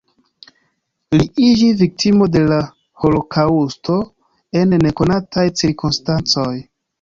[1.17, 2.57] Li iĝi viktimo de la
[3.03, 3.99] holokaŭsto
[4.63, 6.49] en nekonataj cirkonstancoj.